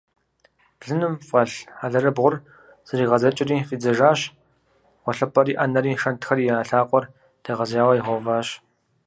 [0.79, 2.35] Блыным фӀэлъ алэрыбгъур
[2.87, 4.21] зэригъэдзэкӀри фӀидзэжащ,
[5.01, 7.05] гъуэлъыпӀэри, Ӏэнэри, шэнтхэри я лъакъуэр
[7.43, 8.47] дэгъэзеяуэ игъэуващ.